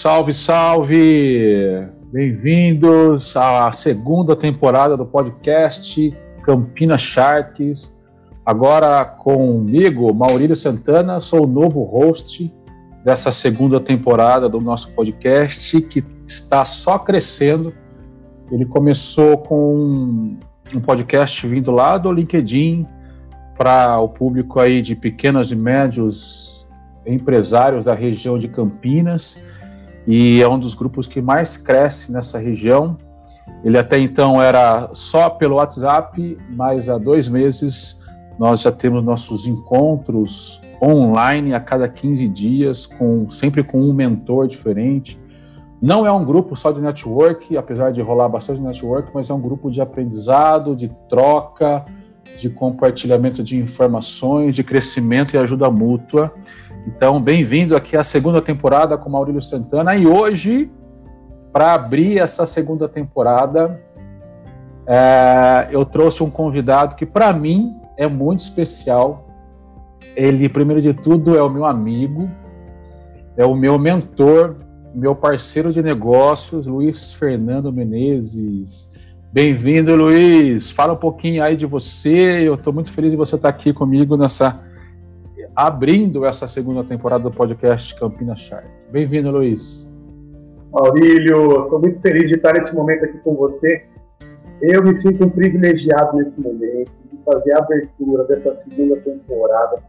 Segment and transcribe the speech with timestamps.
[0.00, 1.86] Salve, salve!
[2.10, 6.10] Bem-vindos à segunda temporada do podcast
[6.42, 7.94] Campinas Sharks.
[8.42, 12.50] Agora comigo, Maurílio Santana, sou o novo host
[13.04, 17.74] dessa segunda temporada do nosso podcast, que está só crescendo.
[18.50, 20.38] Ele começou com
[20.74, 22.86] um podcast vindo lá do LinkedIn
[23.54, 26.66] para o público aí de pequenos e médios
[27.04, 29.44] empresários da região de Campinas
[30.06, 32.96] e é um dos grupos que mais cresce nessa região.
[33.64, 38.00] Ele até então era só pelo WhatsApp, mas há dois meses
[38.38, 44.48] nós já temos nossos encontros online a cada 15 dias, com sempre com um mentor
[44.48, 45.20] diferente.
[45.80, 49.40] Não é um grupo só de network, apesar de rolar bastante network, mas é um
[49.40, 51.84] grupo de aprendizado, de troca,
[52.38, 56.32] de compartilhamento de informações, de crescimento e ajuda mútua.
[56.96, 59.94] Então, bem-vindo aqui à segunda temporada com Maurílio Santana.
[59.94, 60.70] E hoje,
[61.52, 63.80] para abrir essa segunda temporada,
[64.86, 69.28] é, eu trouxe um convidado que, para mim, é muito especial.
[70.16, 72.28] Ele, primeiro de tudo, é o meu amigo,
[73.36, 74.56] é o meu mentor,
[74.92, 78.92] meu parceiro de negócios, Luiz Fernando Menezes.
[79.32, 80.70] Bem-vindo, Luiz.
[80.70, 82.42] Fala um pouquinho aí de você.
[82.42, 84.68] Eu estou muito feliz de você estar aqui comigo nessa
[85.60, 88.66] abrindo essa segunda temporada do podcast Campinas Shark.
[88.90, 89.92] Bem-vindo, Luiz.
[90.72, 93.84] Maurílio, estou muito feliz de estar nesse momento aqui com você.
[94.62, 99.82] Eu me sinto um privilegiado nesse momento de fazer a abertura dessa segunda temporada.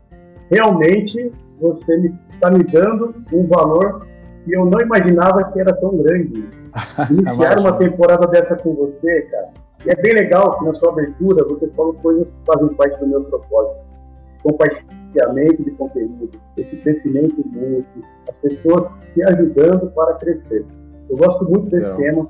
[0.49, 4.05] Realmente, você está me dando um valor
[4.43, 6.49] que eu não imaginava que era tão grande.
[7.09, 9.47] Iniciar uma temporada dessa com você, cara.
[9.85, 13.07] E é bem legal que na sua abertura você falou coisas que fazem parte do
[13.07, 13.90] meu propósito.
[14.43, 20.65] Compartilhamento de conteúdo, esse crescimento mútuo, as pessoas se ajudando para crescer.
[21.09, 21.97] Eu gosto muito desse Legal.
[21.97, 22.29] tema.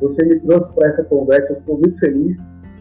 [0.00, 2.38] Você me trouxe para essa conversa, eu estou muito feliz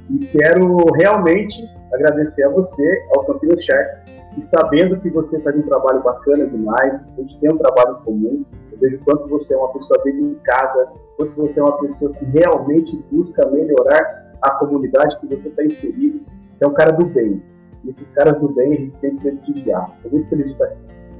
[0.09, 1.55] e quero realmente
[1.93, 7.01] agradecer a você, ao Campinas Shark, e sabendo que você faz um trabalho bacana demais,
[7.17, 11.35] a gente tem um trabalho comum, eu vejo quanto você é uma pessoa dedicada, quanto
[11.35, 16.21] você é uma pessoa que realmente busca melhorar a comunidade que você está inserido,
[16.59, 17.41] é um cara do bem.
[17.87, 19.91] Esses caras do bem a gente tem que prestigiar.
[19.97, 20.75] Estou muito feliz aqui.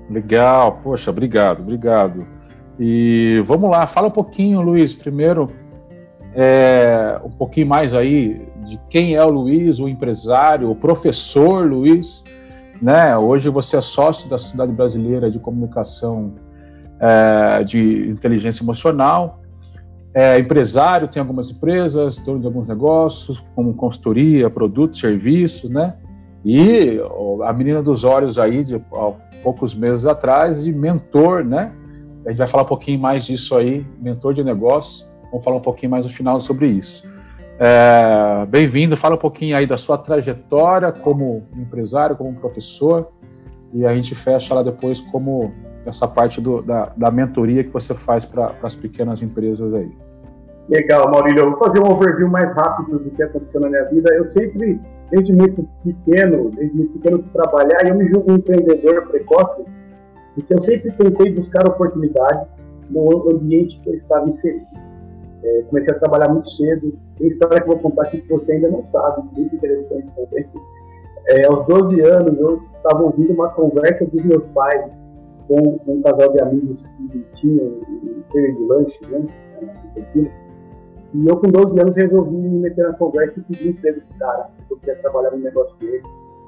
[0.10, 2.26] Legal, poxa, obrigado, obrigado.
[2.80, 5.48] E vamos lá, fala um pouquinho, Luiz, primeiro,
[6.34, 12.26] é, um pouquinho mais aí de quem é o Luiz, o empresário, o professor Luiz,
[12.82, 13.18] né?
[13.18, 16.34] Hoje você é sócio da Sociedade Brasileira de Comunicação
[17.00, 19.40] é, de Inteligência Emocional,
[20.14, 25.96] é empresário, tem algumas empresas, dono de alguns negócios, como consultoria, produtos, serviços, né?
[26.44, 27.00] E
[27.44, 28.82] a menina dos olhos aí, de
[29.44, 31.72] poucos meses atrás, de mentor, né?
[32.26, 35.08] A gente vai falar um pouquinho mais disso aí, mentor de negócio.
[35.26, 37.04] Vamos falar um pouquinho mais no final sobre isso.
[37.60, 43.10] É, Bem-vindo, fala um pouquinho aí da sua trajetória como empresário, como professor,
[43.72, 45.54] e a gente fecha lá depois como
[45.86, 49.92] essa parte do, da, da mentoria que você faz para as pequenas empresas aí.
[50.70, 51.44] Legal, Maurílio.
[51.44, 54.14] Eu vou fazer um overview mais rápido do que aconteceu na minha vida.
[54.14, 54.80] Eu sempre,
[55.12, 59.64] desde muito pequeno, desde muito pequeno quis trabalhar, e eu me julgo um empreendedor precoce,
[60.34, 64.66] porque eu sempre tentei buscar oportunidades no ambiente que eu estava inserido.
[65.44, 66.94] É, comecei a trabalhar muito cedo.
[67.18, 70.48] Tem história que eu vou contar aqui que você ainda não sabe, muito interessante também.
[71.28, 74.92] É, aos 12 anos, eu estava ouvindo uma conversa dos meus pais
[75.48, 79.26] com, um casal de amigos que tinham um de lanche, né?
[81.14, 84.50] E eu, com 12 anos, resolvi me meter na conversa e pedir emprego pro cara,
[84.58, 86.04] porque eu queria trabalhar no negócio dele.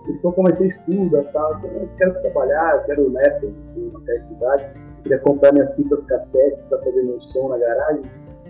[0.07, 4.65] Então, comecei a estudar, tal, eu quero trabalhar, eu quero neto, com uma certa idade,
[5.01, 8.01] queria comprar minhas fitas cassete para fazer meu som na garagem.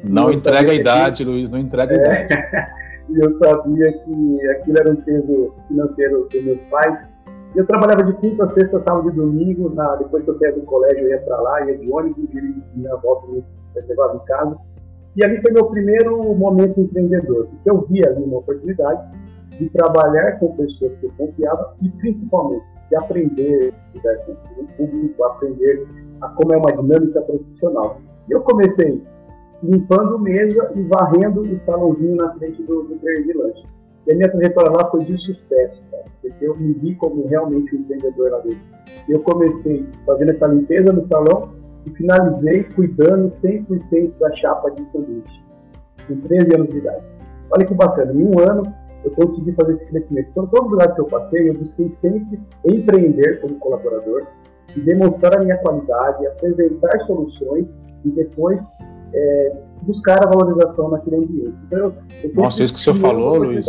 [0.04, 1.30] Não entrega a idade, que...
[1.30, 2.26] Luiz, não entrega a é...
[2.26, 2.34] idade.
[3.10, 7.08] e eu sabia que aquilo era um peso financeiro dos meus pais.
[7.56, 9.70] Eu trabalhava de quinta, sexta, sábado e domingo.
[9.74, 9.96] Na...
[9.96, 12.96] depois que eu saía do colégio, eu ia para lá, ia de ônibus, e minha
[12.98, 13.44] volta me
[13.76, 14.58] levava em casa.
[15.16, 19.02] E ali foi meu primeiro momento empreendedor, porque eu vi ali uma oportunidade
[19.60, 23.74] de trabalhar com pessoas que eu confiava e principalmente de aprender
[24.26, 25.88] com o público, aprender
[26.22, 28.02] a como é uma dinâmica profissional.
[28.28, 29.02] E eu comecei
[29.62, 33.64] limpando mesa e varrendo o salãozinho na frente do, do de lanche.
[34.06, 37.74] E a minha trajetória lá foi de sucesso, cara, porque eu me vi como realmente
[37.76, 38.60] um empreendedor lá dentro.
[39.08, 41.52] Eu comecei fazendo essa limpeza no salão
[41.86, 45.44] e finalizei cuidando 100% da chapa de sanduíche,
[46.08, 47.04] com 13 anos de idade.
[47.52, 48.64] Olha que bacana, em um ano
[49.04, 50.30] eu consegui fazer esse crescimento.
[50.32, 54.28] Então, todo lugar que eu passei, eu busquei sempre empreender como colaborador
[54.76, 57.68] e demonstrar a minha qualidade, apresentar soluções
[58.06, 58.66] e depois
[59.14, 61.56] é, buscar a valorização naquele ambiente.
[61.68, 61.94] Então, eu,
[62.24, 63.66] eu Nossa, isso que você falou, Luiz,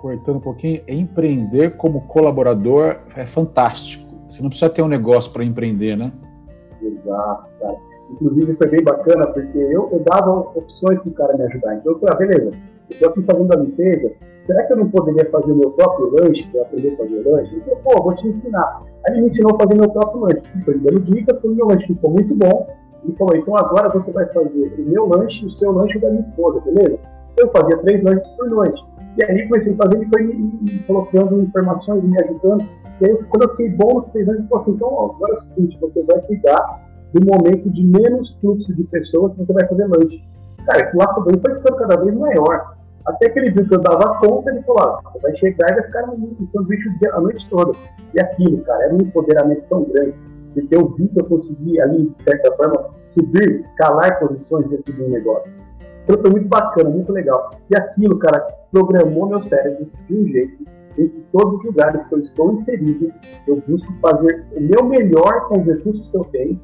[0.00, 4.06] cortando um pouquinho, empreender como colaborador é fantástico.
[4.28, 6.12] Você não precisa ter um negócio para empreender, né?
[6.86, 7.76] Exato, cara.
[8.10, 11.76] Inclusive foi bem bacana, porque eu, eu dava opções para o cara me ajudar.
[11.76, 14.12] Então eu falei, ah, beleza, eu estou aqui fazendo a limpeza,
[14.46, 17.54] será que eu não poderia fazer meu próprio lanche para aprender a fazer lanche?
[17.54, 18.82] Ele falou, pô, vou te ensinar.
[19.06, 20.42] Aí ele me ensinou a fazer meu próprio lanche.
[20.64, 22.68] Foi me dando dicas, foi meu lanche ficou muito bom.
[23.04, 26.10] Ele falou, então agora você vai fazer o meu lanche e o seu lanche da
[26.10, 26.98] minha esposa, beleza?
[27.36, 28.84] Eu fazia três lanches por noite.
[29.18, 32.66] E aí comecei a fazer, ele foi me, me colocando informações, me ajudando.
[33.00, 35.34] E aí, quando eu fiquei bom nos três anos, ele falou assim, então agora é
[35.34, 39.66] o seguinte, você vai cuidar do momento de menos fluxo de pessoas que você vai
[39.66, 40.22] fazer lanche.
[40.66, 42.76] Cara, o arco dele foi ficando cada vez maior.
[43.06, 45.74] Até que ele viu que eu dava conta, ele falou, ah, você vai chegar e
[45.74, 47.72] vai ficar no sanduíche a noite toda.
[48.14, 50.14] E aquilo, cara, era um empoderamento tão grande,
[50.54, 55.08] porque eu vi que eu conseguia ali, de certa forma, subir, escalar posições dentro do
[55.08, 55.52] negócio.
[56.02, 57.50] Então foi muito bacana, muito legal.
[57.70, 58.40] E aquilo, cara,
[58.72, 60.64] programou meu cérebro de um jeito
[60.98, 63.12] em todos os lugares que eu estou inserido,
[63.46, 66.60] eu busco fazer o meu melhor com os recursos que eu tenho.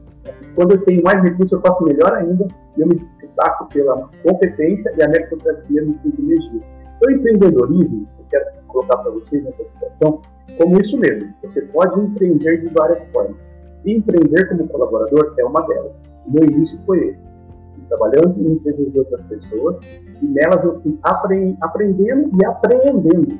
[0.54, 2.46] Quando eu tenho mais recursos, eu faço melhor ainda
[2.76, 6.62] e eu me destaco pela competência e a meritocracia no privilegio.
[6.96, 10.22] Então, empreendedorismo, eu quero colocar para vocês nessa situação,
[10.58, 11.32] como isso mesmo.
[11.42, 13.36] Você pode empreender de várias formas.
[13.84, 15.92] E empreender como colaborador é uma delas.
[16.26, 17.26] O meu início foi esse.
[17.88, 19.76] Trabalhando em empresas de outras pessoas
[20.22, 23.38] e nelas eu fui aprendendo e apreendendo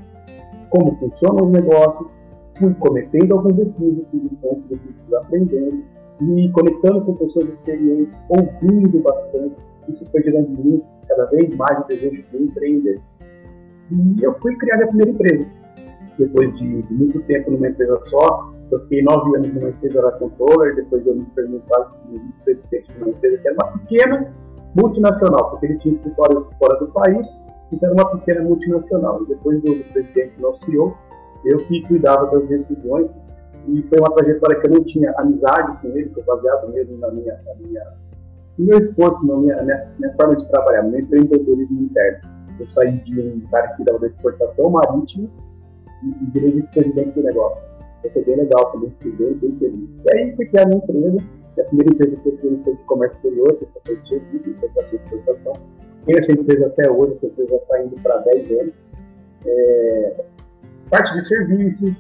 [0.73, 2.11] como funciona o negócio,
[2.59, 5.85] fui cometendo alguns equívocos, então fui aprendendo,
[6.23, 9.55] e conectando com pessoas experientes, ouvindo bastante,
[9.89, 12.97] isso foi gerando em mim cada vez mais o desejo de empreender.
[13.91, 15.47] E eu fui criar a primeira empresa.
[16.19, 20.77] Depois de, muito tempo numa empresa só, eu fiquei nove anos numa empresa era controller,
[20.77, 24.35] depois eu me perguntava como vice-presidente de uma empresa que era uma pequena
[24.75, 27.27] multinacional, porque ele tinha escritório fora do país,
[27.73, 29.23] então era uma pequena multinacional.
[29.23, 30.97] E depois do presidente não CEO,
[31.45, 33.11] eu que cuidava das decisões
[33.69, 36.99] e foi uma trajetória que eu não tinha amizade com ele, que eu baseado mesmo
[36.99, 37.85] na minha, na minha,
[38.59, 42.29] no meu esforço, na minha, na minha forma de trabalhar, no meu empreendedorismo interno.
[42.59, 45.29] Eu saí de um cara que dava da exportação marítima
[46.05, 47.63] e, virei vice-presidente do negócio.
[48.13, 49.89] Foi bem legal também, fiquei bem, bem feliz.
[50.05, 51.19] E aí fui criar minha empresa,
[51.61, 54.85] a primeira empresa que eu fiz foi de comércio exterior, que foi de serviço, foi
[54.85, 55.53] de exportação.
[56.05, 58.75] Tenho essa empresa até hoje, essa empresa está indo para 10 anos.
[59.47, 60.25] É,
[60.91, 61.91] parte de serviços,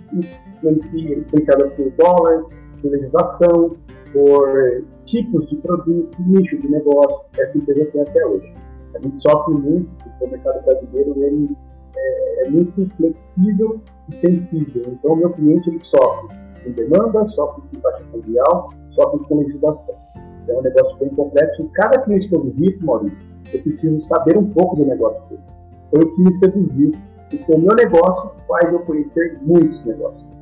[0.63, 2.45] influenciada por dólar,
[2.81, 3.77] por legislação,
[4.13, 8.53] por tipos de produto, nicho de negócio, essa empresa tem até hoje.
[8.95, 11.57] A gente sofre muito, porque o mercado brasileiro ele
[11.97, 14.83] é, é muito flexível e sensível.
[14.87, 19.95] Então, o meu cliente ele sofre com demanda, sofre com taxa cambial, sofre com legislação.
[20.43, 21.63] Então, é um negócio bem complexo.
[21.63, 23.19] E cada cliente que eu visito, Maurício,
[23.53, 25.43] eu preciso saber um pouco do negócio dele.
[25.91, 26.93] Foi o que me seduziu,
[27.31, 30.33] porque o meu negócio faz eu conhecer muitos negócios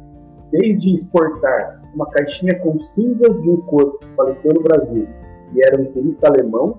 [0.50, 5.06] desde exportar uma caixinha com cinzas de um corpo que faleceu no Brasil
[5.54, 6.78] e era um turista alemão,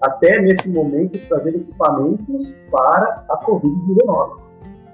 [0.00, 4.40] até nesse momento trazer equipamentos para a Covid-19.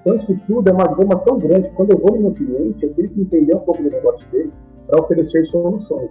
[0.01, 1.69] Então, isso tudo é uma gama tão grande.
[1.71, 4.51] Quando eu vou no meu cliente, eu tenho que entender um pouco do negócio dele
[4.87, 6.09] para oferecer soluções.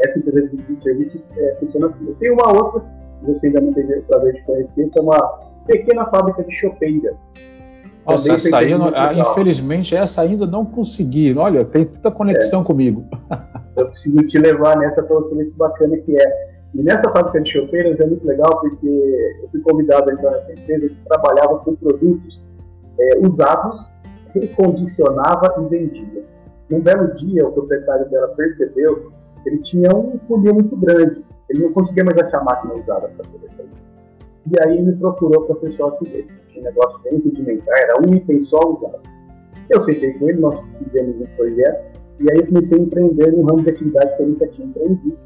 [0.00, 2.14] Essa empresa de serviços é, funciona assim.
[2.18, 2.80] Tenho uma outra,
[3.20, 5.18] que você ainda não teve o prazer de conhecer, que é uma
[5.66, 7.16] pequena fábrica de chopeiras
[8.08, 11.36] nossa, essa aí, ah, infelizmente, essa ainda não consegui.
[11.36, 12.64] Olha, tem tanta conexão é.
[12.64, 13.04] comigo.
[13.76, 16.48] Eu preciso te levar nessa para você ver que bacana que é.
[16.74, 18.88] E nessa fábrica de chopeiras é muito legal porque
[19.42, 22.40] eu fui convidado a entrar nessa empresa que trabalhava com produtos
[22.98, 23.86] é, usados,
[24.34, 26.24] recondicionava e vendia.
[26.70, 29.12] Um belo dia, o proprietário dela percebeu
[29.44, 31.24] ele tinha um funil muito grande.
[31.50, 33.70] Ele não conseguia mais achar máquina usada para poder fazer.
[34.50, 38.14] E aí ele me procurou para ser sócio dele um negócio bem rudimentar, era um
[38.14, 39.00] item só usado.
[39.70, 43.44] Eu sentei com ele, nós fizemos um projeto, e aí eu comecei a empreender num
[43.44, 45.18] ramo de atividade que eu nunca tinha empreendido.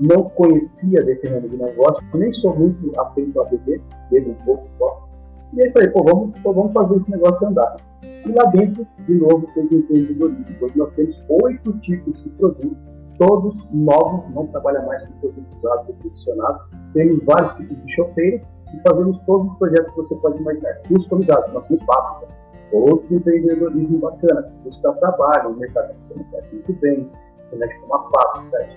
[0.00, 4.66] Não conhecia desse ramo de negócio, nem sou muito afeito a beber, bebo um pouco
[4.78, 5.08] só.
[5.52, 7.76] E aí falei, pô, vamos, pô, vamos fazer esse negócio andar.
[8.02, 10.56] E lá dentro, de novo, fez empreendedorismo.
[10.60, 12.78] Hoje nós temos oito tipos de produtos,
[13.20, 16.62] todos novos, não trabalha mais com produtos usados ou posicionados.
[16.94, 18.40] Temos vários tipos de chopeiras
[18.74, 20.80] e fazemos todos os projetos que você pode imaginar.
[20.88, 22.34] Customizados, nós temos fábrica,
[22.72, 27.10] outro empreendedorismo bacana, buscar trabalho, o mercado que você não conhece muito bem,
[27.52, 28.68] você com uma fábrica,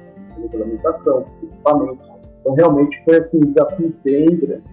[0.41, 2.09] regulamentação, equipamentos.
[2.41, 4.63] Então, realmente foi assim, um desafio bem grande.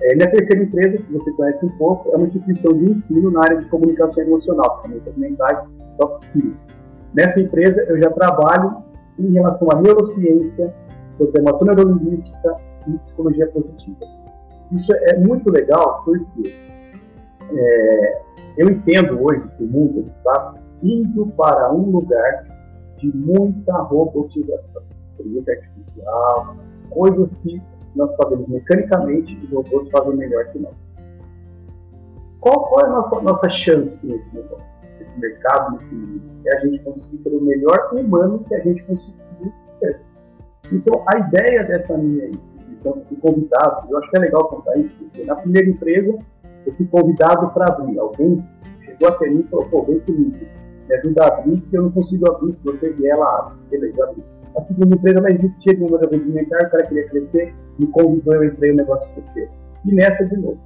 [0.00, 3.40] É, minha terceira empresa, que você conhece um pouco, é uma instituição de ensino na
[3.44, 5.62] área de comunicação emocional, ferramentas mentais,
[6.00, 6.56] soft skills.
[7.14, 8.82] Nessa empresa, eu já trabalho
[9.18, 10.74] em relação à neurociência,
[11.16, 12.56] programação neurolinguística
[12.88, 14.06] e psicologia positiva.
[14.72, 16.54] Isso é muito legal porque
[17.52, 18.22] é,
[18.56, 22.44] eu entendo hoje que o mundo está indo para um lugar
[22.98, 24.82] de muita robotização,
[25.14, 26.56] inteligência artificial,
[26.90, 27.60] coisas que
[27.94, 30.74] nós fazemos mecanicamente e os robôs fazem melhor que nós.
[32.40, 34.73] Qual, qual é a nossa, nossa chance nesse negócio,
[35.04, 36.22] nesse mercado, nesse mundo?
[36.46, 39.14] É a gente conseguir ser o melhor humano que a gente conseguir
[39.80, 40.00] ser.
[40.72, 44.94] Então, a ideia dessa minha instituição, de convidado, eu acho que é legal contar isso,
[44.98, 46.18] porque na primeira empresa
[46.66, 47.98] eu fui convidado para abrir.
[47.98, 48.44] Alguém
[48.84, 50.36] chegou até mim e falou, pô, vem comigo,
[50.88, 54.24] me ajuda a abrir, porque eu não consigo abrir, se você vier lá, beleza, abrir.
[54.56, 58.44] A segunda empresa não existia de uma rudimentar, o cara queria crescer, me convidou, eu
[58.44, 59.48] entrei no negócio você.
[59.84, 60.58] E nessa de novo.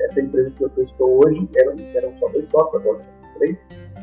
[0.00, 3.02] Essa empresa que eu estou hoje, eram, eram só dois sócios, agora
[3.40, 3.56] e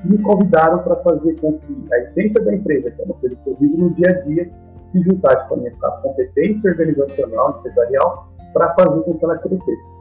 [0.03, 3.49] me convidaram para fazer com que a essência da empresa, que é uma coisa que
[3.49, 4.49] eu vivo no dia a dia,
[4.87, 5.71] se juntasse com a minha
[6.01, 9.99] competência organizacional, empresarial, para fazer com que ela crescesse.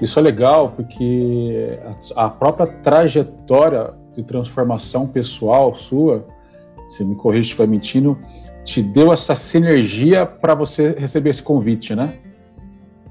[0.00, 1.78] Isso é legal porque
[2.16, 6.24] a própria trajetória de transformação pessoal sua,
[6.88, 8.18] se me corrige se estiver mentindo,
[8.64, 12.14] te deu essa sinergia para você receber esse convite, né?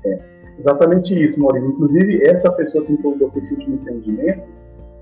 [0.05, 0.19] É,
[0.59, 1.69] exatamente isso, Maurício.
[1.69, 4.43] Inclusive, essa pessoa que me contou para esse último empreendimento,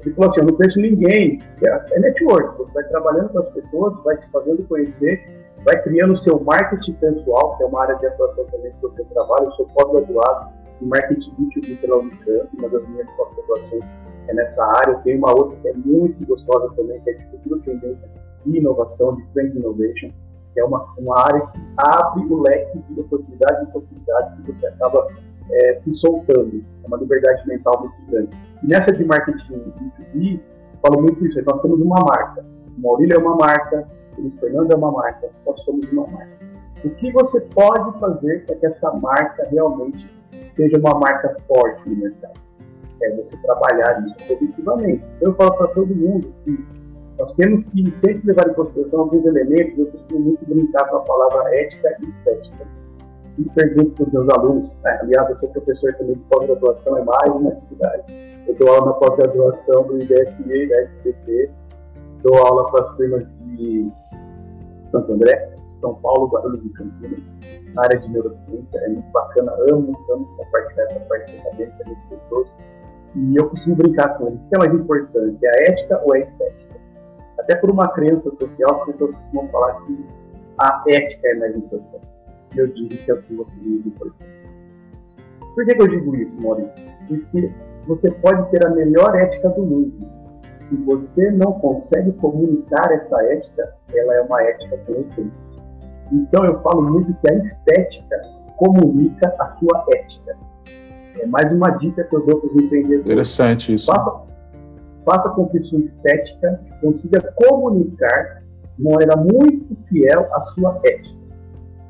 [0.06, 3.50] ele falou assim, eu não conheço ninguém, é, é network, você vai trabalhando com as
[3.50, 5.22] pessoas, vai se fazendo conhecer,
[5.66, 9.06] vai criando o seu marketing pessoal, que é uma área de atuação também que eu
[9.14, 10.50] trabalho, eu sou pós-graduado
[10.82, 13.84] em marketing B2B pela Unicamp, uma das minhas pós-graduações
[14.30, 17.60] é nessa área, tenho uma outra que é muito gostosa também, que é de futuro
[17.62, 18.10] tendência
[18.46, 20.12] e inovação, de Trend Innovation,
[20.54, 24.68] que é uma, uma área que abre o leque de oportunidades e possibilidades que você
[24.68, 25.08] acaba
[25.52, 26.64] é, se soltando.
[26.84, 28.30] É uma liberdade mental muito grande.
[28.64, 30.40] E nessa de marketing B2B,
[30.82, 32.46] falo muito isso, nós temos uma marca.
[32.78, 33.88] O Maurílio é uma marca,
[34.18, 36.40] o Fernando é uma marca, nós somos uma marca.
[36.84, 40.10] O que você pode fazer para que essa marca realmente
[40.54, 42.40] seja uma marca forte no mercado?
[43.02, 45.04] É você trabalhar isso positivamente.
[45.22, 46.66] Eu falo para todo mundo que
[47.18, 51.02] nós temos que sempre levar em consideração alguns elementos, eu costumo muito brincar com a
[51.02, 52.79] palavra ética e estética.
[53.40, 55.00] E pergunto para os meus alunos, né?
[55.02, 58.04] aliás, eu sou professor também de pós-graduação, é mais uma atividade.
[58.46, 61.50] Eu dou aula na pós-graduação do IDFE da SPC,
[62.22, 63.90] dou aula para as turmas de
[64.90, 67.22] Santo André, São Paulo, Guarulhos e Campinas,
[67.74, 72.10] na área de neurociência, é muito bacana, amo, amo compartilhar essa parte acadêmica, é muito
[72.10, 72.52] gostoso.
[73.16, 76.14] E eu costumo brincar com eles, o que é mais importante, é a ética ou
[76.14, 76.70] a estética?
[77.40, 80.06] até por uma crença social, as pessoas costumam falar que
[80.58, 82.19] a ética é mais importante.
[82.56, 84.30] Eu digo que é o que você diz importante.
[85.56, 86.72] Por que, que eu digo isso, Maurício?
[87.08, 87.52] Porque
[87.88, 89.94] você pode ter a melhor ética do mundo.
[90.64, 95.32] Se você não consegue comunicar essa ética, ela é uma ética sem efeito.
[96.12, 98.22] Então eu falo muito que a estética
[98.58, 100.38] comunica a sua ética.
[101.20, 103.06] É mais uma dica que eu dou para os empreendedores.
[103.06, 103.88] Interessante isso.
[103.88, 104.22] Faça,
[105.06, 108.44] faça com que sua estética consiga comunicar
[108.78, 111.19] de uma maneira muito fiel a sua ética.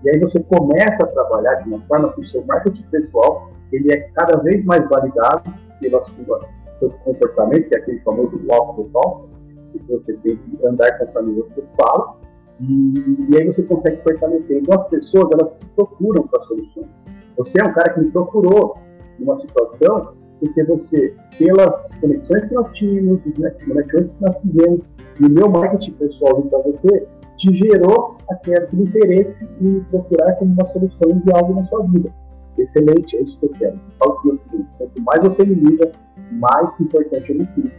[0.04, 3.92] E aí você começa a trabalhar de uma forma que o seu marketing pessoal ele
[3.94, 6.04] é cada vez mais validado pelo
[6.80, 9.30] seu comportamento, que é aquele famoso walk the talk,
[9.74, 12.18] que você tem que andar conforme você fala,
[12.62, 12.94] e,
[13.30, 14.62] e aí você consegue fortalecer.
[14.62, 16.88] Então as pessoas elas procuram para soluções.
[17.38, 18.78] Você é um cara que me procurou
[19.20, 24.82] numa situação porque você, pelas conexões que nós tínhamos, os networks que nós fizemos,
[25.20, 27.08] e o meu marketing pessoal para você,
[27.40, 32.12] te gerou aquele interesse em procurar como uma solução de algo na sua vida.
[32.58, 33.80] Excelente, é isso que eu quero.
[33.98, 35.92] Quanto mais você me liga,
[36.32, 37.72] mais importante eu me sinto.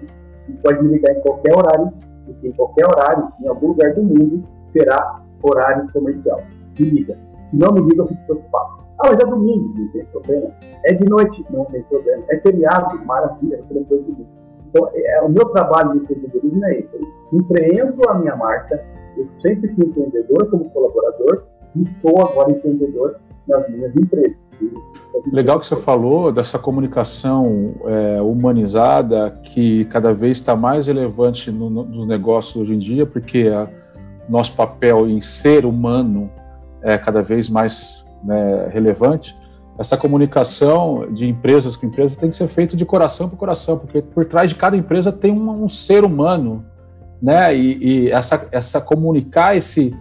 [0.48, 1.92] E pode me ligar em qualquer horário,
[2.24, 6.40] porque em qualquer horário, em algum lugar do mundo, será horário comercial.
[6.78, 7.18] Me liga.
[7.50, 8.80] Se não me liga, eu fico preocupado.
[9.00, 10.50] Ah, mas é domingo, não tem problema.
[10.84, 12.24] É de noite, não tem problema.
[12.30, 14.26] É feriado, maravilha, você não.
[14.70, 16.88] Então, é, é, o meu trabalho de empreendedorismo é esse.
[16.94, 18.82] Eu empreendo a minha marca,
[19.16, 21.44] eu sempre fui empreendedor como colaborador
[21.76, 24.36] e sou agora empreendedor nas minhas empresas.
[25.32, 31.70] Legal que você falou dessa comunicação é, humanizada que cada vez está mais relevante no,
[31.70, 33.68] no, nos negócios hoje em dia, porque a,
[34.28, 36.30] nosso papel em ser humano
[36.82, 39.36] é cada vez mais né, relevante,
[39.80, 44.02] essa comunicação de empresas com empresas tem que ser feita de coração para coração, porque
[44.02, 46.64] por trás de cada empresa tem um, um ser humano,
[47.22, 47.54] né?
[47.56, 49.94] E, e, essa, essa comunicar esse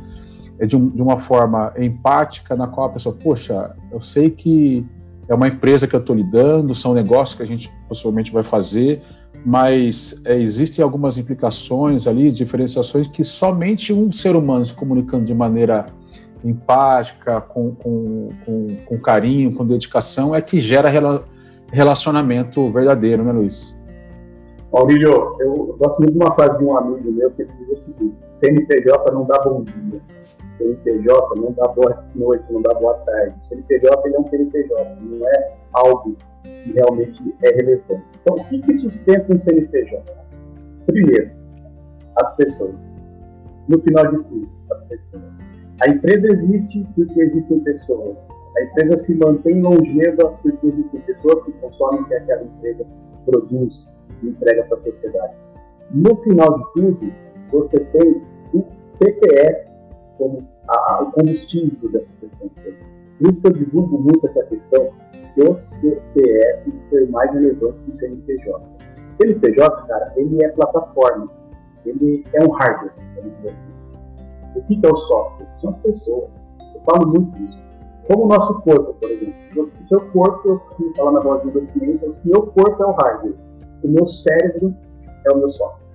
[0.65, 4.85] de, um, de, uma forma empática, na qual a pessoa, poxa, eu sei que
[5.27, 9.01] é uma empresa que eu estou lidando, são negócios que a gente possivelmente vai fazer,
[9.45, 15.33] mas é, existem algumas implicações ali, diferenciações que somente um ser humano se comunicando de
[15.33, 15.85] maneira
[16.43, 20.89] empática, com, com, com, com carinho, com dedicação, é que gera
[21.71, 23.78] relacionamento verdadeiro, né, Luiz?
[24.71, 27.77] Maurílio, eu gosto muito de uma frase de um amigo meu que ele diz o
[27.85, 30.01] seguinte: CNPJ não dá bom dia,
[30.57, 33.35] CNPJ não dá boa noite, não dá boa tarde.
[33.47, 38.03] CNPJ ele é um CNPJ, não é algo que realmente é relevante.
[38.21, 40.03] Então, o que, que sustenta um CNPJ?
[40.85, 41.31] Primeiro,
[42.21, 42.75] as pessoas.
[43.67, 45.39] No final de tudo, as pessoas.
[45.81, 48.27] A empresa existe porque existem pessoas.
[48.57, 52.85] A empresa se mantém longeva porque existem pessoas que consomem que aquela empresa
[53.25, 53.73] produz
[54.23, 55.33] e entrega para a sociedade.
[55.91, 57.13] No final de tudo,
[57.51, 58.21] você tem
[58.53, 58.65] o
[58.97, 59.69] CPF
[60.17, 62.49] como a, o combustível dessa questão.
[62.49, 64.89] Por isso que eu divulgo muito essa questão
[65.35, 68.65] do CPF ser mais relevante que o CNPJ.
[69.13, 71.29] O CNPJ, cara, ele é plataforma,
[71.85, 73.69] ele é um hardware, vamos dizer assim.
[74.55, 75.47] O que é o software?
[75.61, 76.29] São as pessoas.
[76.75, 77.68] Eu falo muito disso.
[78.09, 79.35] Como o nosso corpo, por exemplo.
[79.55, 83.35] O seu corpo, eu falar na voz da ciência, o meu corpo é o hardware.
[83.83, 84.73] O meu cérebro
[85.27, 85.87] é o meu software.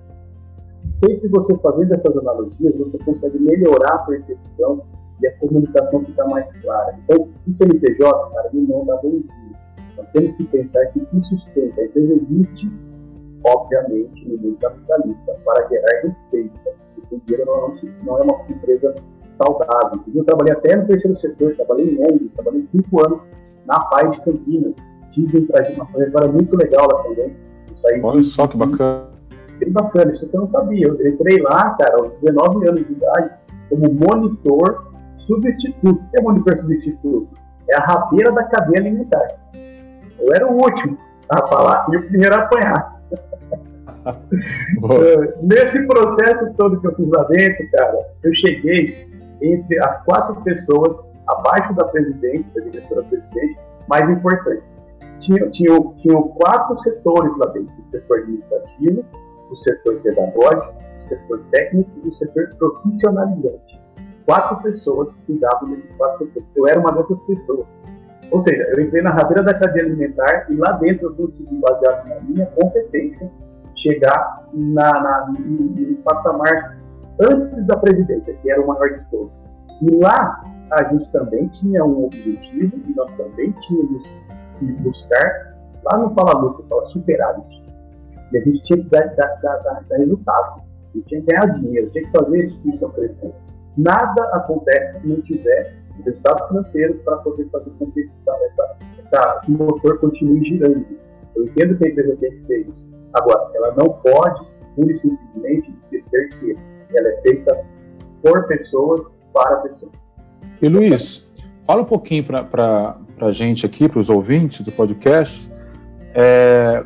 [0.93, 4.81] Sempre você fazendo essas analogias, você consegue melhorar a percepção
[5.21, 6.97] e a comunicação fica mais clara.
[7.03, 9.59] Então, o CNPJ, cara, ele não dá bom dia.
[9.97, 12.71] Nós temos que pensar que o que sustenta a empresa existe,
[13.45, 16.71] obviamente, no mundo capitalista, para gerar receita.
[17.01, 18.95] Esse dinheiro não, não é uma empresa
[19.35, 19.99] saudável.
[20.13, 23.19] Eu trabalhei até no terceiro setor, trabalhei em ONG, trabalhei cinco anos
[23.65, 24.77] na PAI de Campinas.
[25.11, 27.35] Tive uma trajetória muito legal lá também.
[28.03, 29.07] Olha só que bacana.
[29.59, 30.87] Bem bacana, isso que eu não sabia.
[30.87, 33.29] Eu entrei lá, cara, aos 19 anos de idade,
[33.69, 34.91] como monitor
[35.25, 35.89] substituto.
[35.89, 37.29] O que é monitor substituto?
[37.69, 39.27] É a rabeira da cadeia alimentar.
[40.19, 40.97] Eu era o último
[41.29, 42.95] a falar e o primeiro a apanhar.
[45.41, 49.07] Nesse processo todo que eu fiz lá dentro, cara, eu cheguei
[49.45, 54.63] entre as quatro pessoas abaixo da presidente, da diretora presidente, mais importante.
[55.19, 59.05] Tinham, tinham, tinham quatro setores lá dentro: o setor administrativo,
[59.49, 63.81] o setor pedagógico, o setor técnico e o setor profissionalizante.
[64.25, 66.49] Quatro pessoas cuidavam desses quatro setores.
[66.55, 67.67] Eu era uma dessas pessoas.
[68.31, 72.07] Ou seja, eu entrei na rabeira da cadeia alimentar e lá dentro eu consegui, baseado
[72.09, 73.31] na minha competência,
[73.77, 76.75] chegar na, na, no, no patamar
[77.19, 79.31] antes da presidência, que era o maior de todos.
[79.81, 84.03] E lá a gente também tinha um objetivo e nós também tínhamos
[84.57, 87.63] que buscar, lá no Fala Luta, fala superávit.
[88.31, 91.45] E a gente tinha que dar, dar, dar, dar resultado, a gente tinha que ganhar
[91.59, 93.33] dinheiro, tinha que fazer a instituição crescer.
[93.77, 99.37] Nada acontece se não tiver resultado financeiro para poder fazer com que essa, essa, essa,
[99.41, 100.85] esse motor continue girando.
[101.35, 102.73] Eu entendo que a empresa tem que ser isso.
[103.13, 106.57] Agora, ela não pode, pura e simplesmente, esquecer que
[106.97, 107.65] ela é feita
[108.21, 109.91] por pessoas, para pessoas.
[110.61, 111.29] E Luiz,
[111.65, 115.51] fala um pouquinho para a gente aqui, para os ouvintes do podcast,
[116.13, 116.85] é,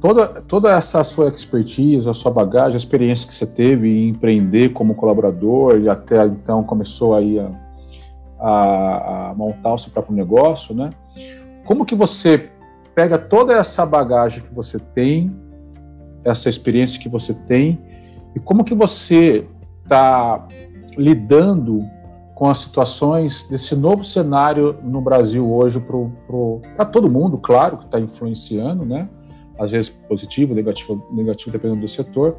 [0.00, 4.70] toda, toda essa sua expertise, a sua bagagem, a experiência que você teve em empreender
[4.70, 7.50] como colaborador e até então começou aí a,
[8.38, 10.90] a, a montar o seu próprio negócio, né?
[11.64, 12.50] Como que você
[12.94, 15.34] pega toda essa bagagem que você tem,
[16.24, 17.80] essa experiência que você tem,
[18.34, 19.46] e como que você
[19.84, 20.46] está
[20.96, 21.84] lidando
[22.34, 25.80] com as situações desse novo cenário no Brasil hoje
[26.76, 29.08] para todo mundo, claro, que está influenciando, né?
[29.58, 32.36] Às vezes positivo, negativo, negativo dependendo do setor.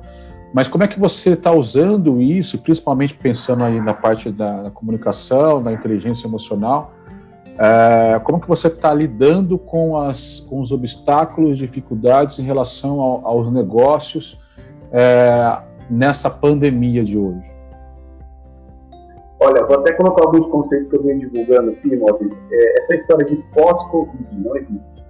[0.54, 5.64] Mas como é que você está usando isso, principalmente pensando aí na parte da, comunicação,
[5.64, 6.94] da inteligência emocional?
[7.58, 13.26] É, como que você está lidando com, as, com os obstáculos, dificuldades em relação ao,
[13.26, 14.40] aos negócios?
[14.92, 15.58] É,
[15.90, 17.56] nessa pandemia de hoje?
[19.40, 22.40] Olha, vou até colocar alguns conceitos que eu venho divulgando aqui, Maurício.
[22.52, 25.06] É, essa história de pós-Covid não existe.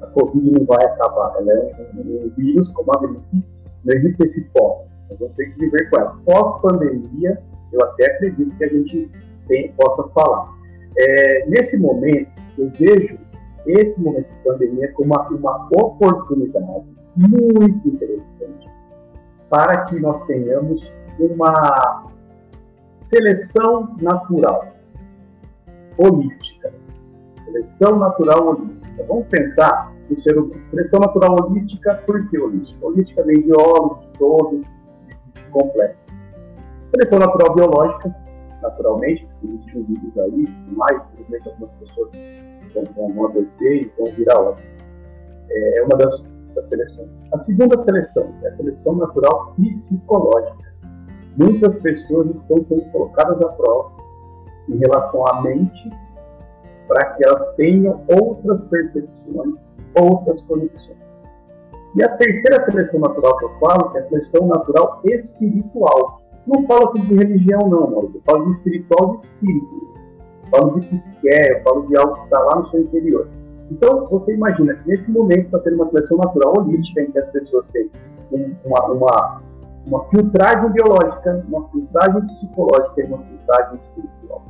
[0.00, 1.36] A Covid não vai acabar.
[1.38, 3.44] Ela é um, vírus como a gripe.
[3.84, 4.94] Não existe esse pós.
[5.10, 6.18] Nós vamos ter que viver com ela.
[6.24, 9.10] Pós-pandemia, eu até acredito que a gente
[9.46, 10.48] tem, possa falar.
[10.98, 13.18] É, nesse momento, eu vejo
[13.66, 18.77] esse momento de pandemia como uma, uma oportunidade muito interessante
[19.48, 20.80] para que nós tenhamos
[21.18, 22.06] uma
[23.02, 24.68] seleção natural
[25.96, 26.72] holística.
[27.44, 29.04] Seleção natural holística.
[29.08, 30.60] Vamos pensar no ser humano.
[30.70, 32.86] Seleção natural holística, por que holística?
[32.86, 35.96] Holística vem de óleo, de todo, de completo.
[36.90, 38.14] Seleção natural biológica,
[38.62, 42.10] naturalmente, existem vírus aí, mais, infelizmente algumas pessoas
[42.74, 44.68] vão, vão adoecer e vão virar óbito.
[45.50, 47.08] É, é uma das seleção.
[47.32, 50.72] A segunda seleção é a seleção natural psicológica.
[51.36, 53.92] Muitas pessoas estão sendo colocadas à prova
[54.68, 55.90] em relação à mente,
[56.86, 59.64] para que elas tenham outras percepções,
[60.00, 60.98] outras conexões.
[61.94, 66.22] E a terceira seleção natural que eu falo é a seleção natural espiritual.
[66.46, 68.12] Não falo aqui de religião, não, Mauro.
[68.14, 69.88] eu falo de espiritual de espírito.
[70.44, 73.28] Eu falo de psique, eu falo de algo que está lá no seu interior.
[73.70, 77.30] Então, você imagina que nesse momento está tendo uma seleção natural holística em que as
[77.30, 77.90] pessoas têm
[78.64, 79.42] uma, uma,
[79.86, 84.42] uma filtragem biológica, uma filtragem psicológica e uma filtragem espiritual.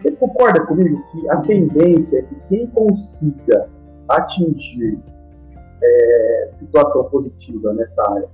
[0.00, 3.68] Você concorda comigo que a tendência é que quem consiga
[4.08, 4.98] atingir
[5.82, 8.28] é, situação positiva nessa área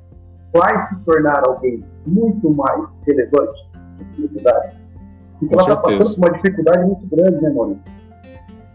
[0.52, 4.76] vai se tornar alguém muito mais relevante na sociedade?
[5.40, 8.03] Porque ela está passando por uma dificuldade muito grande, né, Mônica?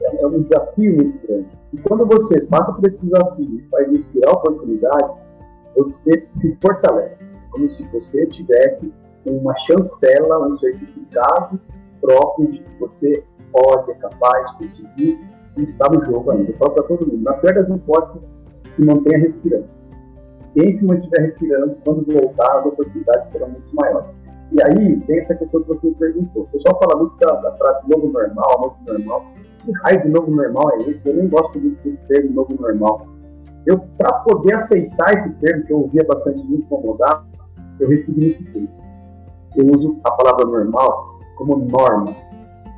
[0.02, 1.48] É, um desafio muito grande.
[1.74, 5.14] E quando você passa por esse desafio e faz isso virar oportunidade,
[5.78, 8.92] você se fortalece, como se você tivesse
[9.26, 11.60] uma chancela, um certificado
[12.02, 15.20] próprio de que você pode, é capaz, conseguir
[15.58, 16.54] e está no jogo ainda.
[16.54, 18.28] Falo para todo mundo, na pior das hipóteses,
[18.76, 19.68] se mantenha respirando.
[20.54, 24.10] Quem se mantiver respirando, quando voltar, as oportunidades serão muito maiores.
[24.52, 26.44] E aí, tem essa questão que você perguntou.
[26.44, 29.26] O pessoal fala muito da, da frase novo normal, novo normal.
[29.64, 31.08] Que raio de novo normal é esse?
[31.08, 33.08] Eu nem gosto muito desse termo novo normal.
[33.66, 37.26] Eu, para poder aceitar esse termo, que eu ouvia bastante me incomodar,
[37.80, 38.70] eu ressignifiquei.
[39.56, 42.16] Eu uso a palavra normal como norma.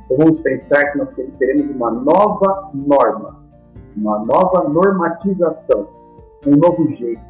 [0.04, 3.42] Então vamos pensar que nós teremos uma nova norma,
[3.96, 5.88] uma nova normatização,
[6.46, 7.22] um novo jeito.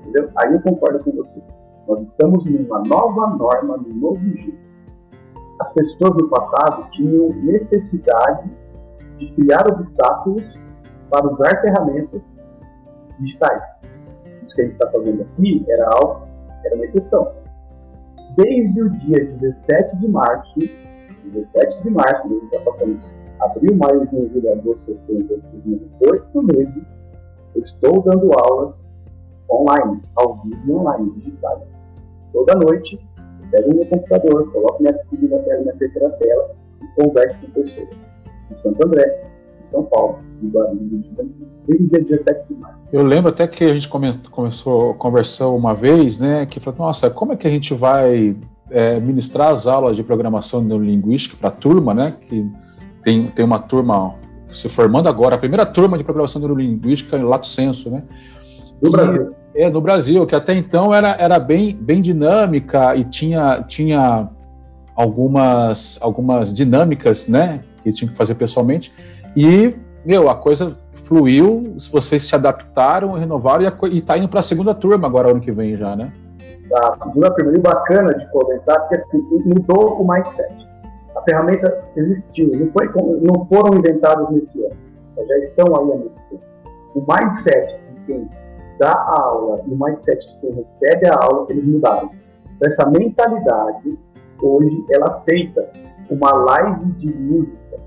[0.00, 0.30] Entendeu?
[0.36, 1.40] Aí eu concordo com você.
[1.86, 4.64] Nós estamos numa nova norma, num novo jeito.
[5.60, 8.50] As pessoas do passado tinham necessidade
[9.18, 10.42] de criar obstáculos
[11.10, 12.22] para usar ferramentas
[13.18, 13.62] digitais.
[14.42, 16.26] Isso que a gente está fazendo aqui era algo,
[16.64, 17.32] era uma exceção.
[18.36, 20.54] Desde o dia 17 de março,
[21.24, 23.00] 17 de março, a gente está passando
[23.40, 26.98] abril, maio, junho, julho, agosto, setembro, outubro, oito meses,
[27.54, 28.74] eu estou dando aulas
[29.50, 31.70] online, ao vivo e online, digitais.
[32.32, 36.50] Toda noite, eu pego meu computador, coloco minha segunda tela, minha terceira tela
[36.82, 37.88] e converso com pessoas
[38.54, 39.04] de Santo André,
[39.62, 41.06] de São Paulo, de Guarulhos,
[41.66, 42.78] desde o dia 17 de março.
[42.92, 46.86] Eu lembro até que a gente come, começou a conversar uma vez, né, que falou,
[46.86, 48.36] nossa, como é que a gente vai
[48.70, 52.46] é, ministrar as aulas de programação neurolinguística para a turma, né, que
[53.02, 54.14] tem, tem uma turma
[54.50, 58.04] se formando agora, a primeira turma de programação neurolinguística em Lato Senso, né?
[58.80, 59.34] No Brasil.
[59.54, 64.28] É, no Brasil, que até então era, era bem, bem dinâmica e tinha, tinha
[64.94, 68.92] algumas, algumas dinâmicas, né, que tinha que fazer pessoalmente,
[69.36, 74.74] e, meu, a coisa fluiu, vocês se adaptaram, renovaram e está indo para a segunda
[74.74, 76.12] turma agora, ano que vem já, né?
[76.74, 80.52] A segunda turma, e bacana de comentar, porque assim, mudou o mindset.
[81.14, 84.76] A ferramenta existiu, não, foi, não foram inventadas nesse ano,
[85.28, 86.42] já estão aí há muito tempo.
[86.94, 88.28] O mindset de quem
[88.78, 92.10] dá a aula e o mindset de quem recebe a aula, eles mudaram.
[92.56, 93.98] Então, essa mentalidade,
[94.42, 95.68] hoje, ela aceita
[96.10, 97.78] uma live de música.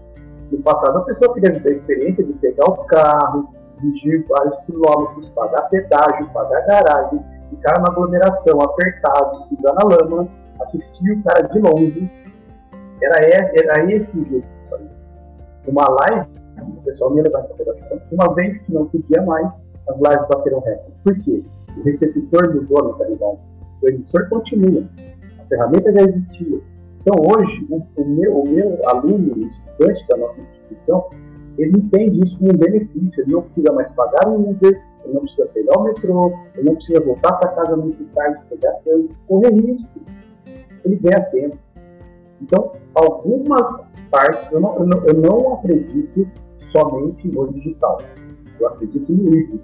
[0.52, 3.50] No passado, a pessoa queria ter a experiência de pegar o carro,
[3.82, 10.28] dirigir vários quilômetros, pagar pedágio, pagar garagem, ficar na aglomeração, apertado, pisar na lama,
[10.62, 12.12] assistir o cara de longe.
[13.02, 14.90] Era, era esse o jeito de fazer.
[15.68, 16.28] Uma live,
[16.62, 19.48] o pessoal me levava para Uma vez que não podia mais,
[19.90, 20.94] as lives bateram recorde.
[21.04, 21.44] Por quê?
[21.78, 23.38] O receptor mudou a mentalidade.
[23.82, 24.84] O emissor continua.
[25.40, 26.60] A ferramenta já existia.
[27.08, 31.10] Então, hoje, o, o, meu, o meu aluno, o estudante da nossa instituição,
[31.58, 33.22] ele entende isso como um benefício.
[33.22, 36.76] Ele não precisa mais pagar um Uber, ele não precisa pegar o metrô, ele não
[36.76, 40.02] precisa voltar para casa muito tarde, pegar tempo, correr risco.
[40.84, 41.58] Ele ganha tempo.
[42.42, 46.28] Então, algumas partes, eu não, eu não, eu não acredito
[46.74, 48.00] somente no digital.
[48.60, 49.62] Eu acredito no híbrido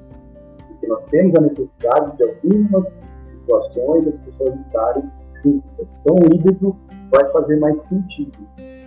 [0.70, 5.04] porque nós temos a necessidade de algumas situações as pessoas estarem
[5.46, 6.76] Então, o híbrido
[7.12, 8.38] vai fazer mais sentido.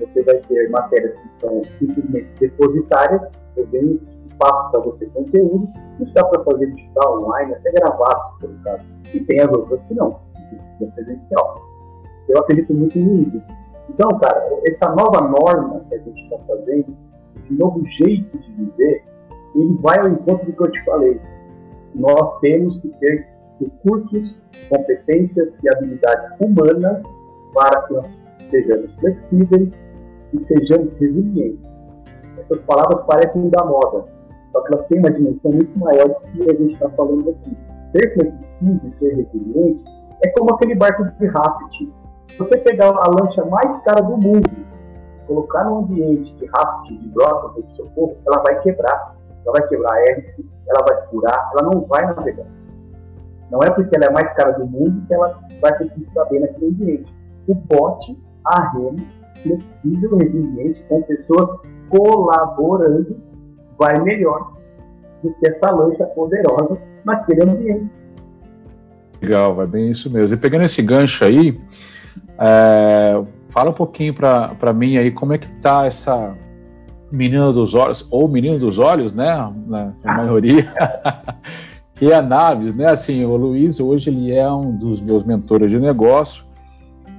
[0.00, 4.00] Você vai ter matérias que são simplesmente depositárias, eu venho
[4.38, 5.66] passo para você conteúdo,
[5.98, 8.84] isso dá para fazer digital, online, até gravado, o caso.
[9.14, 11.62] E tem as outras que não, que precisa presencial.
[12.28, 13.42] Eu acredito muito no híbrido.
[13.88, 16.94] Então, cara, essa nova norma que a gente está fazendo,
[17.38, 19.04] esse novo jeito de viver,
[19.54, 21.20] ele vai ao encontro do que eu te falei
[21.96, 23.26] nós temos que ter
[23.60, 24.34] recursos,
[24.68, 27.02] competências e habilidades humanas
[27.54, 28.18] para que nós
[28.50, 29.72] sejamos flexíveis
[30.32, 31.64] e sejamos resilientes.
[32.38, 34.04] Essas palavras parecem da moda,
[34.50, 37.56] só que elas têm uma dimensão muito maior do que a gente está falando aqui.
[37.92, 39.84] Ser flexível e ser resiliente
[40.24, 41.88] é como aquele barco de raft.
[42.38, 44.66] Você pegar a lancha mais cara do mundo
[45.26, 49.16] colocar num ambiente de raft, de broca, de socorro, ela vai quebrar.
[49.44, 52.46] Ela vai quebrar a hélice, ela vai furar, ela não vai navegar.
[53.50, 56.40] Não é porque ela é mais cara do mundo que ela vai conseguir se bem
[56.40, 57.14] naquele ambiente.
[57.46, 58.96] O bote, a remo,
[59.42, 61.48] flexível, resiliente, com pessoas
[61.88, 63.16] colaborando,
[63.78, 64.52] vai melhor
[65.22, 67.90] do que essa lancha poderosa naquele ambiente.
[69.22, 70.36] Legal, vai bem isso mesmo.
[70.36, 71.58] E pegando esse gancho aí,
[72.38, 76.36] é, fala um pouquinho para mim aí como é que tá essa
[77.10, 80.72] menina dos olhos, ou menino dos olhos, né, na maioria,
[81.96, 85.70] que é a Naves, né, assim, o Luiz hoje ele é um dos meus mentores
[85.70, 86.44] de negócio,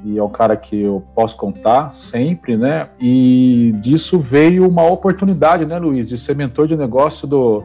[0.05, 5.65] e é um cara que eu posso contar sempre, né, e disso veio uma oportunidade,
[5.65, 7.63] né, Luiz, de ser mentor de negócio do,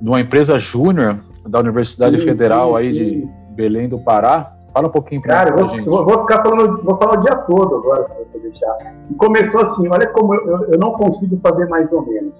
[0.00, 4.88] de uma empresa júnior da Universidade sim, Federal sim, aí de Belém do Pará, Fala
[4.88, 5.88] um pouquinho para Cara, eu gente.
[5.88, 8.76] Vou, vou, ficar falando, vou falar o dia todo agora, se você deixar.
[9.08, 12.34] E começou assim, olha como eu, eu, eu não consigo fazer mais ou menos.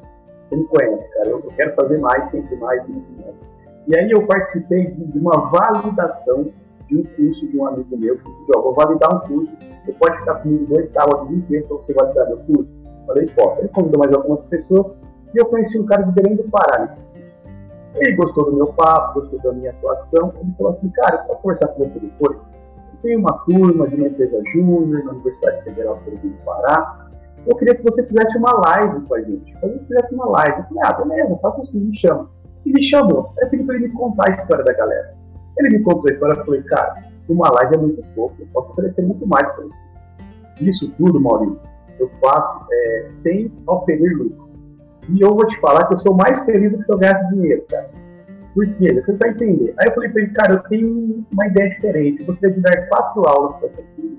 [0.49, 1.29] Você me conhece, cara.
[1.29, 3.54] Eu, eu quero fazer mais, sempre mais, sempre mais.
[3.87, 6.51] E aí eu participei de uma validação
[6.89, 9.53] de um curso de um amigo meu, que disse, ó, vou validar um curso,
[9.85, 12.69] você pode ficar comigo dois sábados inteiros para você validar meu curso.
[13.07, 14.87] Falei, pô, ele convidou mais algumas pessoas,
[15.35, 16.97] e eu conheci um cara de Belém do Pará,
[17.97, 20.33] ele gostou do meu papo, gostou da minha atuação.
[20.41, 22.37] Ele falou assim: Cara, eu posso conversar com você depois?
[22.37, 27.09] Eu tenho uma turma de uma empresa júnior na Universidade Federal do Pará.
[27.47, 29.57] Eu queria que você fizesse uma live com a gente.
[29.63, 30.59] Eu gente fizesse uma live.
[30.59, 32.29] Eu falei: Ah, beleza, faça assim, me chama.
[32.65, 33.33] E me chamou.
[33.39, 35.15] Eu pedi para ele me contar a história da galera.
[35.59, 38.73] Ele me contou a história e falei: Cara, uma live é muito pouco, eu posso
[38.73, 40.71] oferecer muito mais para você.
[40.71, 41.59] Isso tudo, Maurício,
[41.99, 44.49] eu faço é, sem oferecer lucro.
[45.09, 47.35] E eu vou te falar que eu sou mais feliz do que se eu ganhasse
[47.35, 47.91] dinheiro, cara.
[48.55, 48.93] Por quê?
[48.93, 49.75] Você vai entender.
[49.79, 52.21] Aí eu falei pra ele, cara, eu tenho uma ideia diferente.
[52.21, 54.17] Eu gostaria de dar quatro aulas para essa turma.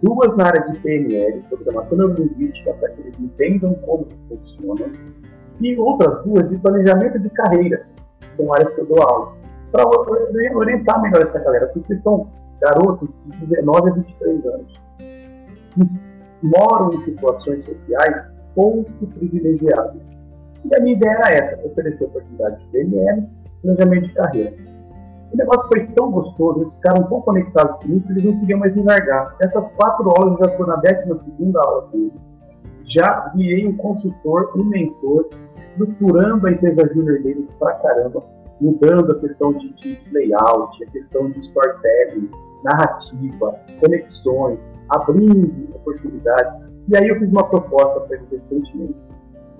[0.00, 4.92] Duas na área de PNL, programação neurolinguística, para que eles entendam como funciona.
[5.60, 7.86] E outras duas de planejamento de carreira,
[8.20, 9.32] que são áreas que eu dou aula.
[9.72, 12.28] Para orientar melhor essa galera, porque são
[12.60, 14.80] garotos de 19 a 23 anos.
[15.70, 15.84] Que
[16.42, 20.02] moram em situações sociais pouco privilegiados.
[20.64, 23.28] E a minha ideia era essa, oferecer oportunidades de PNL,
[23.62, 24.52] planejamento de carreira.
[25.32, 28.74] O negócio foi tão gostoso, eles ficaram tão conectados comigo que eles não queriam mais
[28.74, 29.36] me largar.
[29.40, 32.28] Essas quatro aulas, eu já estou na décima segunda aula com eles.
[32.88, 35.28] Já virei um consultor, um mentor,
[35.60, 38.22] estruturando a empresa júnior deles pra caramba,
[38.60, 42.30] mudando a questão de, de layout, a questão de storytelling,
[42.64, 46.68] narrativa, conexões, abrindo oportunidades.
[46.88, 48.96] E aí eu fiz uma proposta para eles recentemente.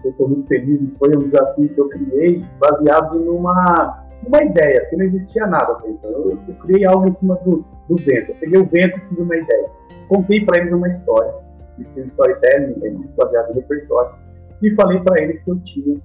[0.04, 4.96] Eu estou muito feliz, foi um desafio que eu criei baseado numa, numa ideia, que
[4.96, 5.76] não existia nada.
[5.84, 8.30] Então, eu, eu criei algo em cima do, do vento.
[8.30, 9.70] Eu peguei o vento e fiz uma ideia.
[10.08, 11.34] Contei para eles uma história,
[11.76, 14.12] fiz storytelling baseado no repertório,
[14.62, 16.00] e falei para eles que eu tinha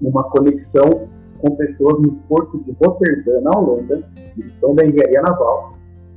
[0.00, 5.74] uma conexão com pessoas no porto de Rotterdam, na Holanda, missão da engenharia naval,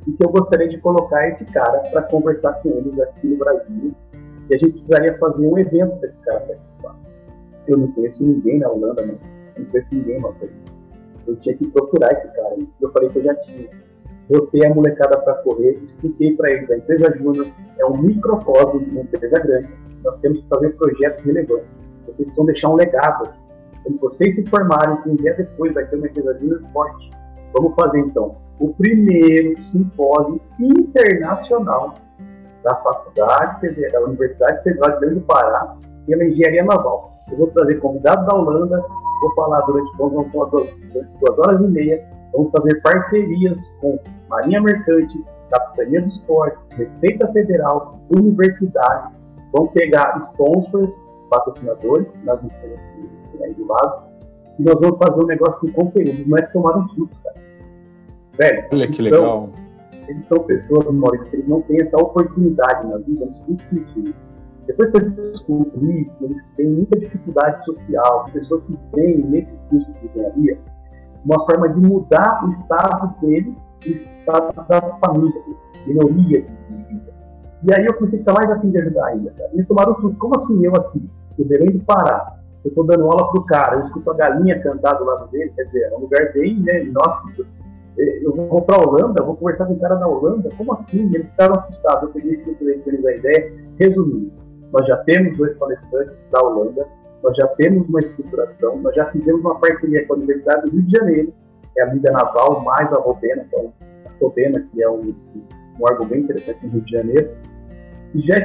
[0.08, 3.93] e que eu gostaria de colocar esse cara para conversar com eles aqui no Brasil.
[4.49, 6.95] E a gente precisaria fazer um evento para esse cara participar.
[7.67, 9.13] Eu não conheço ninguém na Holanda, não.
[9.56, 10.36] Eu não conheço ninguém, mas
[11.28, 12.56] eu tinha que procurar esse cara.
[12.82, 13.69] Eu falei que eu já tinha.
[14.30, 17.48] Botei a molecada para correr, expliquei para eles: a empresa Júnior
[17.80, 19.70] é um microcosmo de uma empresa grande.
[20.04, 21.68] Nós temos que fazer projetos relevantes.
[22.06, 23.30] Vocês precisam deixar um legado.
[23.84, 27.10] Quando vocês se formarem, um dia depois vai ter uma empresa Júnior forte.
[27.54, 31.96] Vamos fazer então o primeiro simpósio internacional
[32.63, 37.13] da Faculdade da Universidade Federal de do Pará, pela Engenharia Naval.
[37.32, 38.84] Eu vou trazer convidados da Holanda,
[39.22, 46.20] vou falar durante duas horas e meia, vamos fazer parcerias com Marinha Mercante, Capitania dos
[46.22, 50.92] Portos, Receita Federal, universidades, vamos pegar sponsors,
[51.30, 54.04] patrocinadores, nas empresas que tem aí do lado,
[54.60, 57.39] e nós vamos fazer um negócio com conteúdo, não é tomar um susto, cara
[58.39, 59.50] Velho, Olha que são, legal.
[60.08, 64.15] Eles são pessoas, Maurício, que eles não têm essa oportunidade na vida no seguinte sentido.
[64.65, 69.92] Depois que eu descobri que eles têm muita dificuldade social, pessoas que têm nesse curso
[69.92, 70.58] de engenharia,
[71.25, 75.41] uma forma de mudar o estado deles o estado da família
[75.86, 77.13] melhoria de vida.
[77.63, 79.32] E aí eu comecei a ficar mais afim de ajudar ainda.
[79.32, 79.49] Cara.
[79.53, 80.15] Eles tomaram tudo.
[80.17, 83.86] Como assim eu aqui, do Belém do Pará, eu estou dando aula pro cara, eu
[83.86, 87.45] escuto a galinha cantar do lado dele, quer dizer, é um lugar bem, né, inóspito
[87.99, 91.12] eu vou para a Holanda, vou conversar com o cara da Holanda, como assim?
[91.13, 92.03] Eles ficaram assustados.
[92.03, 93.53] Eu peguei estruturei com eles a ideia.
[93.77, 94.32] Resumindo,
[94.71, 96.88] nós já temos dois palestrantes da Holanda,
[97.23, 100.84] nós já temos uma estruturação, nós já fizemos uma parceria com a Universidade do Rio
[100.84, 101.34] de Janeiro,
[101.73, 104.99] que é a Liga Naval, mais a Robena, que é a Robena, que é um,
[104.99, 107.29] um órgão bem interessante no Rio de Janeiro.
[108.15, 108.36] e já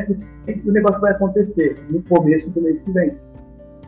[0.67, 3.17] o negócio vai acontecer no começo do mês que vem.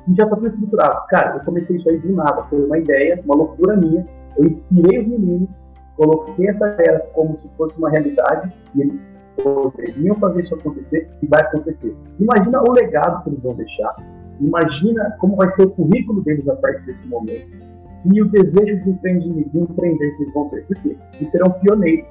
[0.09, 1.07] E já está tudo estruturado.
[1.09, 4.07] Cara, eu comecei isso aí do nada, foi uma ideia, uma loucura minha.
[4.39, 9.03] Eu inspirei os meninos, coloquei essa ideia como se fosse uma realidade e eles
[9.43, 11.95] poderiam fazer isso acontecer e vai acontecer.
[12.19, 13.95] Imagina o legado que eles vão deixar,
[14.41, 17.67] imagina como vai ser o currículo deles a partir desse momento
[18.13, 20.65] e o desejo de empreender, de empreender que eles vão ter.
[20.67, 20.97] Por quê?
[21.15, 22.07] Eles serão pioneiros.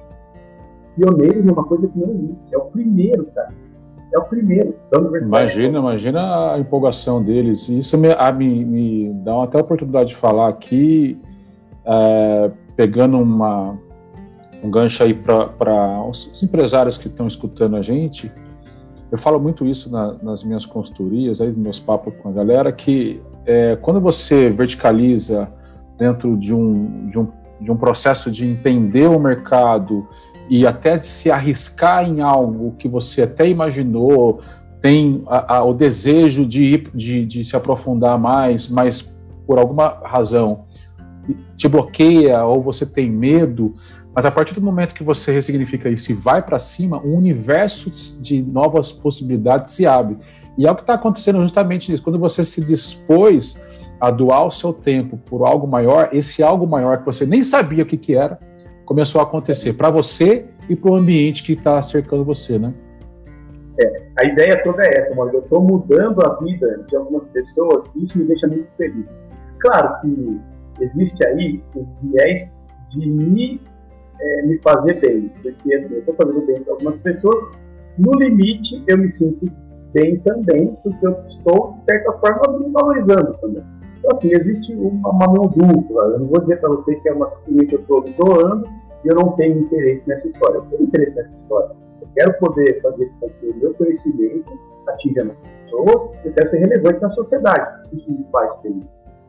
[0.94, 2.54] Pioneiros numa coisa que não existe.
[2.54, 3.52] É o primeiro, cara.
[4.14, 4.74] É o primeiro
[5.20, 7.68] Imagina, imagina a empolgação deles.
[7.68, 11.20] Isso me, me, me dá até a oportunidade de falar aqui,
[11.84, 13.76] é, pegando uma,
[14.62, 18.30] um gancho aí para os empresários que estão escutando a gente.
[19.10, 22.72] Eu falo muito isso na, nas minhas consultorias, aí nos meus papos com a galera,
[22.72, 25.48] que é, quando você verticaliza
[25.96, 27.28] dentro de um, de, um,
[27.60, 30.06] de um processo de entender o mercado
[30.48, 34.40] e até se arriscar em algo que você até imaginou,
[34.80, 39.16] tem a, a, o desejo de, ir, de, de se aprofundar mais, mas
[39.46, 40.64] por alguma razão
[41.56, 43.72] te bloqueia ou você tem medo,
[44.16, 47.90] mas a partir do momento que você ressignifica isso e vai para cima, um universo
[48.22, 50.16] de novas possibilidades se abre.
[50.56, 52.02] E é o que está acontecendo justamente nisso.
[52.02, 53.60] Quando você se dispôs
[54.00, 57.82] a doar o seu tempo por algo maior, esse algo maior que você nem sabia
[57.82, 58.40] o que, que era,
[58.86, 62.72] começou a acontecer para você e para o ambiente que está cercando você, né?
[63.78, 67.86] É, a ideia toda é essa, mas eu estou mudando a vida de algumas pessoas
[67.94, 69.04] e isso me deixa muito feliz.
[69.58, 70.40] Claro que
[70.80, 72.50] existe aí o viés
[72.92, 73.60] de me
[74.20, 75.30] é, me fazer bem.
[75.42, 77.56] Porque assim, eu estou fazendo bem para algumas pessoas,
[77.98, 79.46] no limite eu me sinto
[79.92, 83.62] bem também, porque eu estou, de certa forma, me valorizando também.
[83.98, 86.04] Então, assim, existe uma, uma mão dupla.
[86.04, 88.68] Eu não vou dizer para você que é uma simplesmente eu estou doando
[89.04, 90.56] e eu não tenho interesse nessa história.
[90.56, 91.70] Eu tenho interesse nessa história.
[92.02, 94.52] Eu quero poder fazer com que o meu conhecimento
[94.86, 97.88] atinja as pessoas, eu quero ser relevante na sociedade.
[97.92, 98.86] Isso me faz feliz.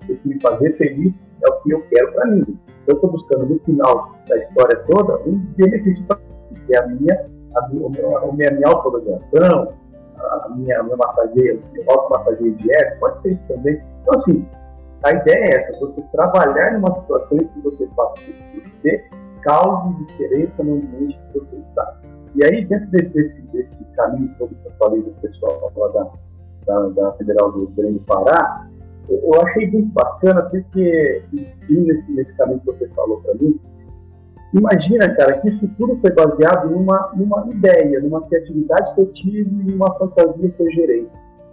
[0.09, 1.15] Isso me fazer feliz
[1.45, 5.17] é o que eu quero para mim eu estou buscando no final da história toda
[5.27, 9.73] um benefício para mim, que é a minha, a minha, a minha, a minha autovaliação,
[10.17, 13.81] a minha, a minha massageio, automassageio dieta, pode ser isso também.
[14.01, 14.47] Então, assim,
[15.03, 19.03] a ideia é essa, você trabalhar numa situação em que você faça que você
[19.43, 21.99] cause diferença no ambiente que você está.
[22.35, 26.09] E aí, dentro desse, desse, desse caminho todo que eu falei do pessoal da,
[26.65, 28.67] da, da Federal do Grande Pará,
[29.09, 31.23] eu achei muito bacana porque,
[31.69, 33.59] nesse, nesse caminho que você falou para mim,
[34.53, 39.49] imagina, cara, que isso tudo foi baseado numa, numa ideia, numa criatividade que eu tive
[39.49, 41.07] e numa fantasia que eu gerei.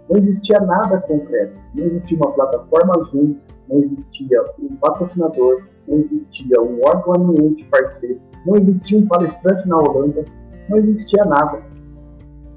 [0.09, 3.35] Não existia nada concreto, não existia uma plataforma Zoom,
[3.69, 9.77] não existia um patrocinador, não existia um órgão anuente parceiro, não existia um palestrante na
[9.77, 10.23] Holanda,
[10.69, 11.59] não existia nada.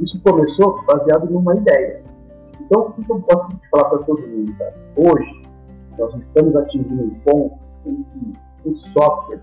[0.01, 2.08] Isso começou baseado numa ideia.
[2.69, 4.55] Então, o que eu posso falar para todo mundo?
[4.59, 4.75] Cara?
[4.99, 5.43] Hoje,
[5.99, 9.41] nós estamos atingindo um ponto em que o software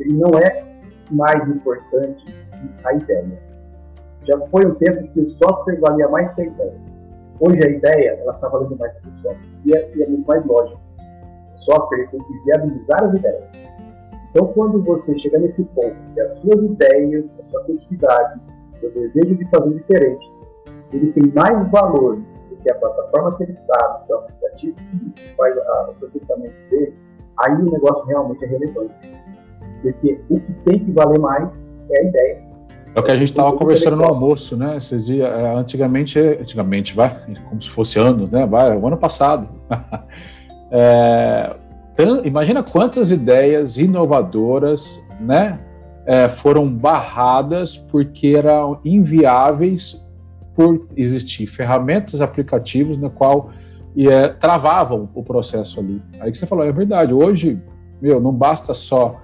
[0.00, 0.66] ele não é
[1.12, 3.38] mais importante que a ideia.
[4.24, 6.74] Já foi um tempo que o software valia mais que a ideia.
[7.38, 9.48] Hoje a ideia ela está valendo mais que o software.
[9.64, 10.80] E é, e é muito mais lógico.
[11.54, 13.44] O software tem que viabilizar as ideias.
[14.30, 18.40] Então, quando você chega nesse ponto que as suas ideias, a sua criatividade,
[18.74, 20.32] o seu desejo de fazer diferente,
[20.92, 22.18] ele tem mais valor
[22.62, 24.76] que é a plataforma que ele está, então, o aplicativo
[25.14, 26.94] que faz a, o processamento dele,
[27.38, 28.94] aí o negócio realmente é relevante.
[29.82, 31.52] Porque o que tem que valer mais
[31.90, 32.50] é a ideia.
[32.94, 34.76] É o que a gente estava conversando no almoço, né?
[34.76, 38.44] Esses dias, é, antigamente, antigamente, vai, como se fosse anos, né?
[38.46, 39.48] Vai, o ano passado.
[40.70, 41.54] é,
[42.24, 45.60] imagina quantas ideias inovadoras, né?
[46.04, 50.09] É, foram barradas porque eram inviáveis
[50.60, 53.50] por existir ferramentas, aplicativos na qual
[53.96, 56.02] é, travavam o processo ali.
[56.20, 57.14] Aí que você falou, é verdade.
[57.14, 57.58] Hoje,
[57.98, 59.18] meu, não basta só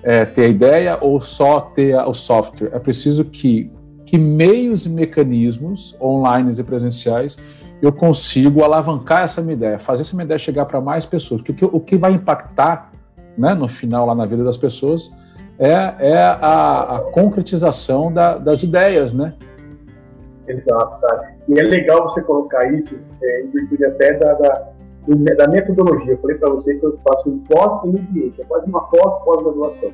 [0.00, 2.70] é, ter a ideia ou só ter o software.
[2.72, 3.68] É preciso que,
[4.04, 7.36] que meios e mecanismos online e presenciais
[7.82, 11.42] eu consigo alavancar essa minha ideia, fazer essa minha ideia chegar para mais pessoas.
[11.42, 12.92] Porque o que, o que vai impactar
[13.36, 15.12] né, no final lá na vida das pessoas
[15.58, 19.34] é, é a, a concretização da, das ideias, né?
[20.48, 21.32] Exato, tá?
[21.48, 24.72] E é legal você colocar isso é, em virtude até da, da,
[25.38, 26.12] da metodologia.
[26.12, 29.90] Eu falei para você que eu faço um pós-MBA, é quase uma pós-pós-graduação.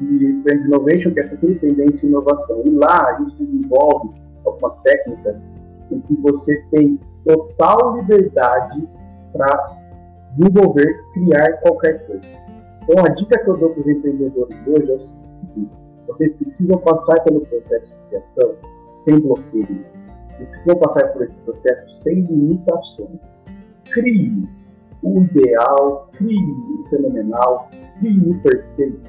[0.00, 2.62] E Trend Innovation, que é futuro tendência e inovação.
[2.64, 4.14] E lá isso envolve
[4.44, 5.40] algumas técnicas
[5.90, 8.88] em que você tem total liberdade
[9.32, 9.76] para
[10.36, 12.26] desenvolver, criar qualquer coisa.
[12.82, 15.70] Então, a dica que eu dou para os empreendedores hoje é o seguinte:
[16.06, 18.54] vocês precisam passar pelo processo de criação
[18.96, 19.84] sem bloqueio.
[20.36, 23.20] Eles precisam passar por esse processo sem limitações.
[23.92, 24.48] Crie
[25.02, 27.68] o ideal, crie o fenomenal,
[27.98, 29.00] crie o perfeito.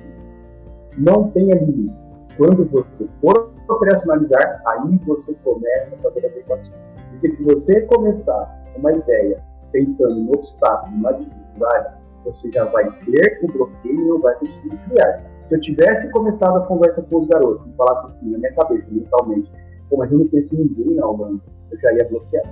[0.98, 2.18] Não tenha limites.
[2.38, 6.74] Quando você for operacionalizar, aí você começa a fazer adequações.
[7.12, 13.40] Porque se você começar uma ideia pensando no obstáculo, na dificuldade, você já vai ter
[13.44, 15.24] o bloqueio e não vai conseguir criar.
[15.48, 18.88] Se eu tivesse começado a conversa com os garotos e falasse assim na minha cabeça,
[18.92, 19.52] mentalmente,
[19.90, 22.46] como eu não conheço ninguém na Holanda, eu já ia bloquear.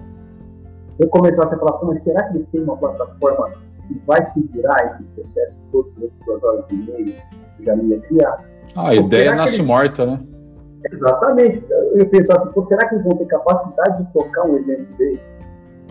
[0.95, 3.51] Se eu começasse a falar, mas será que eles têm uma plataforma
[3.87, 5.91] que vai segurar esse processo todo
[6.25, 7.15] duas horas e meia?
[7.59, 8.45] Eu já não ia criar.
[8.75, 9.67] Ah, a ideia nasce eles...
[9.67, 10.19] morta, né?
[10.91, 11.65] Exatamente.
[11.93, 15.29] Eu pensava assim, será que eles vão ter capacidade de tocar um evento desse?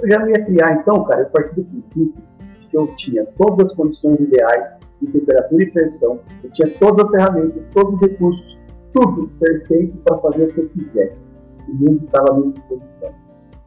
[0.02, 0.80] Eu já não ia criar.
[0.80, 2.22] Então, cara, eu parti do princípio
[2.70, 7.10] que eu tinha todas as condições ideais de temperatura e pressão, eu tinha todas as
[7.10, 8.58] ferramentas, todos os recursos,
[8.92, 11.33] tudo perfeito para fazer o que eu quisesse.
[11.68, 13.12] O mundo estava à minha disposição.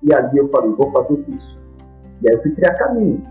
[0.04, 1.58] E ali eu falei, vou fazer isso.
[2.22, 3.24] E aí eu fui criar caminho.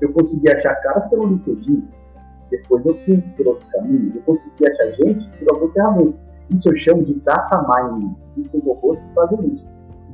[0.00, 1.88] Eu consegui achar caras pelo LinkedIn,
[2.50, 6.20] depois eu fui por outros caminhos, eu consegui achar gente por algumas ferramentas.
[6.50, 8.14] Isso eu chamo de data mining.
[8.30, 9.66] Existem robôs que fazem isso.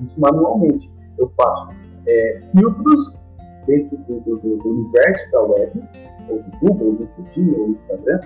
[0.02, 0.90] Isso manualmente.
[1.18, 1.68] Eu faço
[2.08, 3.22] é, filtros
[3.66, 5.84] dentro do, do, do, universo da web,
[6.28, 8.20] ou do Google, ou do LinkedIn, ou do Instagram,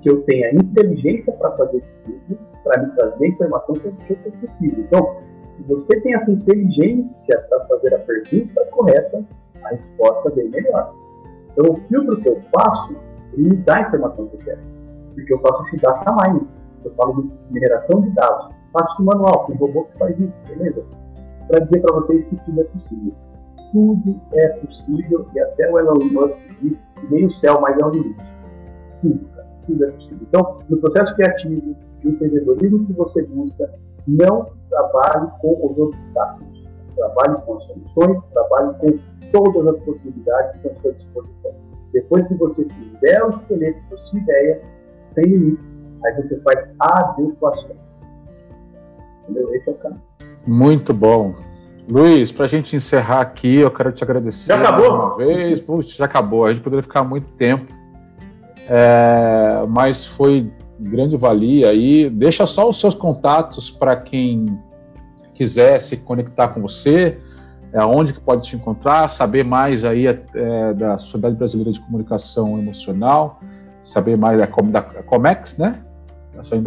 [0.00, 4.32] que eu tenha inteligência para fazer esse filtro, para me trazer a informação que eu
[4.40, 4.84] possível.
[4.84, 5.16] Então,
[5.56, 9.24] se você tem essa inteligência para fazer a pergunta correta,
[9.64, 10.94] a resposta vem melhor.
[11.52, 12.96] Então, o filtro que eu faço,
[13.34, 14.60] ele me dá a informação que eu quero.
[15.14, 16.48] Porque eu faço esse data mining.
[16.84, 18.54] Eu falo de mineração de dados.
[18.72, 20.82] Faço manual, tem robô que faz isso, beleza?
[21.46, 23.12] Para dizer para vocês que tudo é possível.
[23.72, 27.84] Tudo é possível e até o Elon Musk disse que nem o céu mais é
[27.84, 28.24] o limite.
[29.02, 30.18] Tudo, cara, tudo é possível.
[30.22, 33.72] Então, no processo criativo, no empreendedorismo que você busca,
[34.06, 36.62] não trabalhe com os obstáculos.
[36.96, 38.98] Trabalhe com as soluções, trabalhe com
[39.32, 41.52] todas as possibilidades que estão à sua disposição.
[41.92, 44.62] Depois que você fizer o esqueleto da sua ideia,
[45.06, 45.74] sem limites,
[46.04, 47.76] aí você faz adequações.
[49.22, 49.54] Entendeu?
[49.54, 50.02] Esse é o caminho.
[50.46, 51.34] Muito bom.
[51.88, 54.94] Luiz, para a gente encerrar aqui, eu quero te agradecer já acabou?
[54.94, 55.60] uma vez.
[55.60, 56.46] Puxa, já acabou.
[56.46, 57.72] A gente poderia ficar muito tempo,
[58.68, 60.50] é, mas foi
[60.90, 62.10] grande valia aí.
[62.10, 64.58] Deixa só os seus contatos para quem
[65.34, 67.18] quiser se conectar com você,
[67.72, 72.58] é, onde que pode te encontrar, saber mais aí é, da Sociedade Brasileira de Comunicação
[72.58, 73.40] Emocional,
[73.80, 75.80] saber mais da, da Comex, né?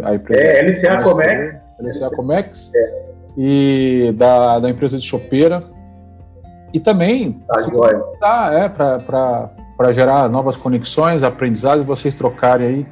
[0.02, 1.62] A empresa é, LCA Comex.
[1.80, 2.72] LCA Comex.
[2.74, 3.06] É.
[3.36, 5.62] E da, da empresa de chopeira.
[6.72, 7.70] E também tá, se
[8.20, 12.86] tá, é, para gerar novas conexões, aprendizados, vocês trocarem aí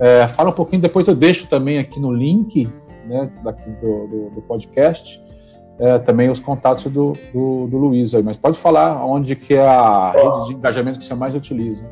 [0.00, 2.68] é, fala um pouquinho, depois eu deixo também aqui no link
[3.06, 5.22] né, daqui do, do, do podcast
[5.78, 9.64] é, também os contatos do, do, do, Luiz aí, mas pode falar onde que é
[9.64, 11.88] a rede de engajamento que você mais utiliza.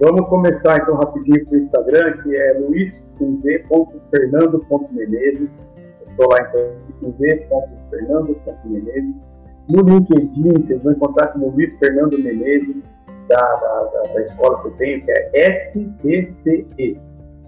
[0.00, 5.58] Vamos começar então rapidinho com o Instagram, que é luiz.fernando.menezes.
[6.08, 6.60] Estou lá então,
[7.02, 9.28] luiz.fernando.menezes.
[9.68, 12.82] No LinkedIn, vocês vão encontrar como Luiz Fernando Menezes,
[13.28, 17.00] da, da, da, escola que eu tenho, que é SBCE,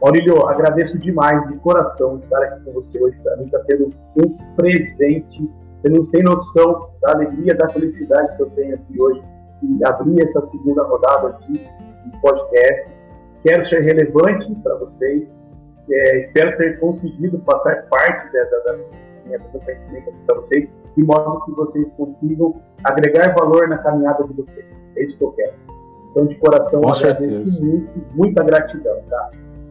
[0.00, 3.18] Maurílio, agradeço demais, de coração, estar aqui com você hoje.
[3.22, 5.50] Para mim está sendo um presente.
[5.82, 9.22] Você não tem noção da alegria, da felicidade que eu tenho aqui hoje
[9.62, 11.38] e abrir essa segunda rodada
[12.10, 12.90] de podcast.
[13.44, 15.32] Quero ser relevante para vocês.
[15.90, 18.78] É, espero ter conseguido passar parte dessa, da
[19.24, 24.34] minha, do conhecimento para vocês, de modo que vocês consigam agregar valor na caminhada de
[24.34, 24.80] vocês.
[24.96, 25.54] É isso que eu quero.
[26.10, 27.64] Então, de coração, Com certeza.
[27.64, 28.96] Muito, muita gratidão.
[29.08, 29.30] Tá?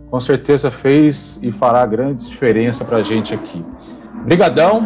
[0.09, 3.63] Com certeza fez e fará grande diferença para a gente aqui.
[4.21, 4.81] Obrigadão.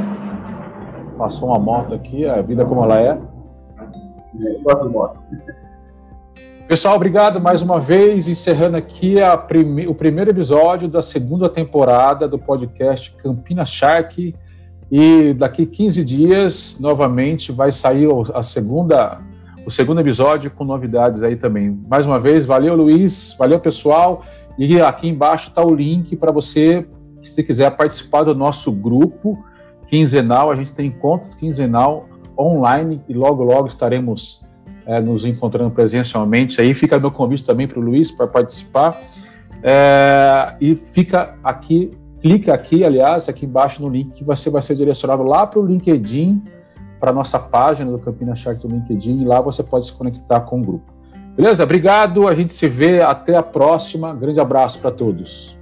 [1.17, 3.09] Passou uma moto aqui, a vida como ela é.
[3.09, 5.19] é gosto de moto.
[6.71, 12.39] Pessoal, obrigado mais uma vez, encerrando aqui prime o primeiro episódio da segunda temporada do
[12.39, 14.33] podcast Campina Shark.
[14.89, 19.19] E daqui 15 dias, novamente, vai sair a segunda,
[19.65, 21.77] o segundo episódio com novidades aí também.
[21.89, 24.23] Mais uma vez, valeu, Luiz, valeu, pessoal.
[24.57, 26.87] E aqui embaixo está o link para você,
[27.21, 29.43] se quiser participar do nosso grupo
[29.87, 30.49] quinzenal.
[30.49, 32.07] A gente tem encontros quinzenal
[32.39, 34.49] online e logo, logo estaremos
[34.91, 36.59] é, nos encontrando presencialmente.
[36.59, 39.01] Aí fica meu convite também para o Luiz para participar.
[39.63, 44.75] É, e fica aqui clica aqui, aliás, aqui embaixo no link que você vai ser
[44.75, 46.43] direcionado lá para o LinkedIn,
[46.99, 50.41] para a nossa página do Campinas Shark do LinkedIn, e lá você pode se conectar
[50.41, 50.93] com o grupo.
[51.35, 51.63] Beleza?
[51.63, 54.13] Obrigado, a gente se vê, até a próxima.
[54.13, 55.59] Grande abraço para todos.